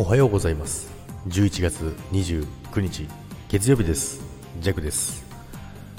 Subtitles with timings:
[0.00, 0.90] おはようございます。
[1.28, 3.06] 11月29日
[3.50, 4.22] 月曜日です。
[4.58, 5.26] ジャクです。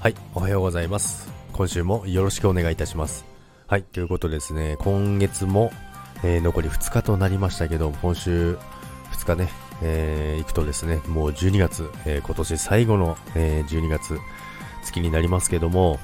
[0.00, 1.32] はいおはようございます。
[1.54, 3.24] 今週もよろしくお願いいたします。
[3.66, 5.72] はいということですね今月も、
[6.22, 8.58] えー、残り2日となりましたけど今週
[9.12, 9.48] 2日ね、
[9.80, 14.18] えー、行くとですねもう12月、えー、今年最後の、え12月
[14.84, 15.98] 月になりますけども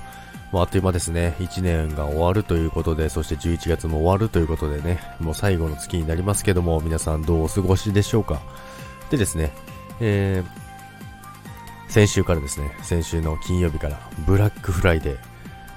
[0.53, 1.34] もうあっという間ですね。
[1.41, 8.40] 1年が終わるということで、そして11月も終わるということでね、もう最後の月になりますけども、皆さんどうお過ごしでしょうか。
[9.11, 9.50] でですね、
[10.00, 15.17] えー、先週からですね、先週の金曜日からブラックフライデー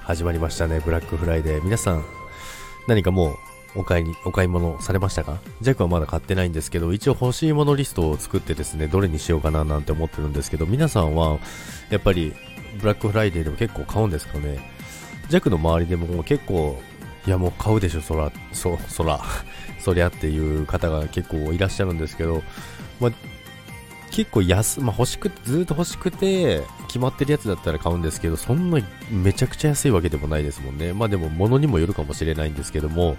[0.03, 1.63] 始まりましたね、ブラックフライデー。
[1.63, 2.03] 皆さん、
[2.89, 3.37] 何かも
[3.75, 5.37] うお買いに、お買い物されましたか？
[5.61, 11.39] ジャックはまだ買ってないんですけど、一応欲しいものリストを作ってですね、どれにしようかななんて思ってるんですけど、皆さんは、
[11.89, 12.33] やっぱり
[12.79, 14.74] ブラックフライデーでも結構買うんですかね？
[15.29, 16.81] ジャックの周りでも結構、
[17.25, 19.19] いやもう買うでしょ、そら、そ、そら、
[19.79, 22.43] そりゃっていう方が結構いらっしゃるんですけど、
[22.99, 23.11] まあ、
[24.11, 28.79] 結構安、まあ、欲しく、ずっと欲しくて、決まってるやつだったら買うんですけど、そんな
[29.11, 30.93] めちゃくちゃ安いわけでもないですもんね。
[30.93, 33.17] まあでも物にもよるかもしれないんですけども、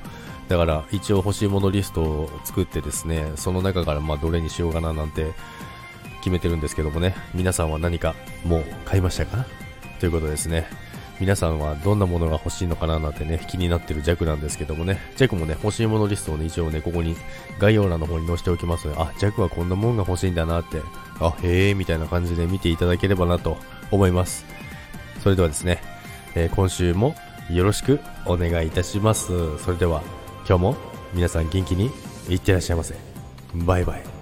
[0.48, 5.26] だから一応欲しいものリストを作ってですね、その中からまあどれにしようかななんて
[6.20, 9.44] 決めてるんですけどもね、皆さんは何かもう買いましたか？
[10.00, 10.66] ということですね。
[11.18, 17.16] 皆さんはどんなものが欲しいのかななんてね、気になってるジャクなんですけどもね、ジャクもね、欲しいものリストをね、一応ね、ここに
[17.58, 20.82] 概要欄の方に載せておきますので、あ、ジャクはこんなもんが欲しいんだなって、
[21.20, 23.56] あ、へえー、みたいな感じで見ていただければなと
[23.90, 24.44] 思います。
[25.22, 25.80] それではですね、
[26.34, 27.14] えー、今週も
[27.50, 29.58] よろしくお願いいたします。
[29.58, 30.02] それでは、
[30.46, 30.76] 今日も
[31.14, 31.90] 皆さん元気に
[32.28, 32.94] いってらっしゃいませ。
[33.54, 34.15] バイバイ。